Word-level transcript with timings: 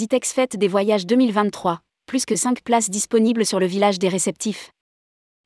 Ditex 0.00 0.32
Fête 0.32 0.56
des 0.56 0.66
Voyages 0.66 1.04
2023, 1.04 1.82
plus 2.06 2.24
que 2.24 2.34
5 2.34 2.62
places 2.62 2.88
disponibles 2.88 3.44
sur 3.44 3.60
le 3.60 3.66
village 3.66 3.98
des 3.98 4.08
réceptifs. 4.08 4.70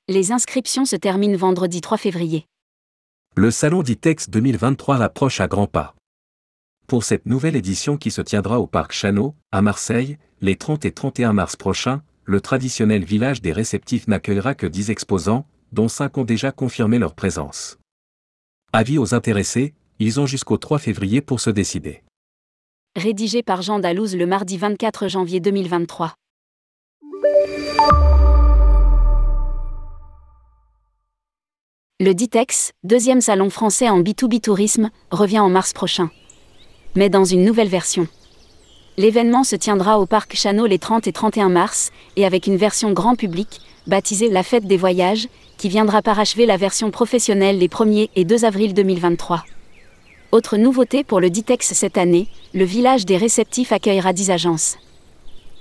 Les 0.07 0.31
inscriptions 0.31 0.85
se 0.85 0.95
terminent 0.95 1.37
vendredi 1.37 1.81
3 1.81 1.99
février. 1.99 2.47
Le 3.35 3.51
salon 3.51 3.83
Ditex 3.83 4.31
2023 4.31 5.03
approche 5.03 5.41
à 5.41 5.49
grands 5.49 5.67
pas. 5.67 5.97
Pour 6.87 7.03
cette 7.03 7.27
nouvelle 7.27 7.57
édition 7.57 7.97
qui 7.97 8.13
se 8.13 8.21
tiendra 8.21 8.61
au 8.61 8.69
parc 8.69 8.93
Chano, 8.93 9.35
à 9.51 9.61
Marseille, 9.61 10.19
les 10.41 10.55
30 10.55 10.85
et 10.85 10.93
31 10.93 11.33
mars 11.33 11.57
prochains, 11.57 12.05
le 12.23 12.41
traditionnel 12.41 13.03
village 13.03 13.43
des 13.43 13.51
réceptifs 13.51 14.07
n'accueillera 14.07 14.55
que 14.55 14.69
10 14.69 14.93
exposants, 14.93 15.49
dont 15.73 15.89
5 15.89 16.17
ont 16.17 16.25
déjà 16.25 16.53
confirmé 16.53 17.01
leur 17.01 17.17
présence. 17.17 17.81
Avis 18.73 18.99
aux 18.99 19.17
intéressés, 19.17 19.75
ils 19.99 20.21
ont 20.21 20.27
jusqu'au 20.27 20.59
3 20.59 20.79
février 20.79 21.23
pour 21.23 21.41
se 21.41 21.51
décider. 21.51 22.05
Rédigé 22.97 23.43
par 23.43 23.61
Jean 23.61 23.81
Dalouse 23.81 24.15
le 24.15 24.25
mardi 24.25 24.57
24 24.57 25.09
janvier 25.09 25.41
2023. 25.41 26.15
Le 31.99 32.13
Ditex, 32.13 32.71
deuxième 32.85 33.21
salon 33.21 33.51
français 33.51 33.91
en 33.91 34.01
B2B 34.01 34.41
tourisme, 34.41 34.91
revient 35.11 35.41
en 35.41 35.49
mars 35.49 35.73
prochain. 35.73 36.09
Mais 36.95 37.09
dans 37.09 37.25
une 37.25 37.45
nouvelle 37.45 37.67
version. 37.67 38.07
L'événement 38.97 39.43
se 39.43 39.57
tiendra 39.57 39.99
au 39.99 40.07
parc 40.07 40.37
Chano 40.37 40.65
les 40.67 40.79
30 40.79 41.09
et 41.09 41.13
31 41.13 41.49
mars, 41.49 41.91
et 42.15 42.25
avec 42.25 42.47
une 42.47 42.57
version 42.57 42.93
grand 42.93 43.17
public, 43.17 43.61
baptisée 43.89 44.31
La 44.31 44.45
Fête 44.45 44.69
des 44.69 44.77
Voyages, 44.77 45.27
qui 45.59 45.69
viendra 45.69 46.01
parachever 46.01 46.47
la 46.47 46.57
version 46.57 46.93
professionnelle 46.93 47.59
les 47.59 47.67
1er 47.67 48.11
et 48.15 48.25
2 48.25 48.45
avril 48.45 48.73
2023. 48.73 49.43
Autre 50.35 50.57
nouveauté 50.57 51.05
pour 51.05 51.21
le 51.21 51.31
Ditex 51.31 51.75
cette 51.75 51.97
année, 51.97 52.27
le 52.55 52.65
village 52.65 53.07
des 53.07 53.17
réceptifs 53.17 53.71
accueillera 53.71 54.13
10 54.13 54.33
agences. 54.33 54.79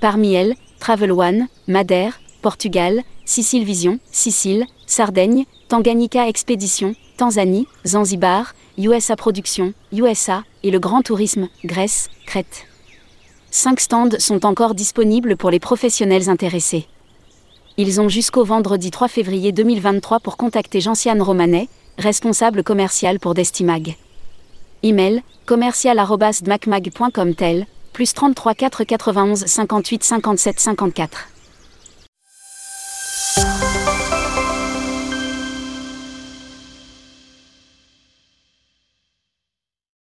Parmi 0.01 0.33
elles, 0.33 0.55
Travel 0.79 1.11
One, 1.11 1.47
Madère, 1.67 2.19
Portugal, 2.41 3.03
Sicile 3.23 3.65
Vision, 3.65 3.99
Sicile, 4.11 4.65
Sardaigne, 4.87 5.45
Tanganyika 5.67 6.27
Expédition, 6.27 6.95
Tanzanie, 7.17 7.67
Zanzibar, 7.85 8.55
USA 8.79 9.15
Production, 9.15 9.75
USA, 9.91 10.43
et 10.63 10.71
le 10.71 10.79
Grand 10.79 11.03
Tourisme, 11.03 11.49
Grèce, 11.63 12.09
Crète. 12.25 12.65
Cinq 13.51 13.79
stands 13.79 14.17
sont 14.17 14.43
encore 14.43 14.73
disponibles 14.73 15.37
pour 15.37 15.51
les 15.51 15.59
professionnels 15.59 16.31
intéressés. 16.31 16.87
Ils 17.77 18.01
ont 18.01 18.09
jusqu'au 18.09 18.43
vendredi 18.43 18.89
3 18.89 19.07
février 19.07 19.51
2023 19.51 20.19
pour 20.19 20.35
contacter 20.35 20.81
Gentiane 20.81 21.21
Romanet, 21.21 21.69
responsable 21.99 22.63
commercial 22.63 23.19
pour 23.19 23.35
Destimag. 23.35 23.97
Email 24.83 25.23
commercial@dmacmag.com 25.45 27.33
tel 27.33 27.65
plus 27.93 28.13
33 28.13 28.69
4 28.69 28.83
91 28.85 29.45
58 29.47 30.03
57 30.03 30.59
54. 30.59 31.32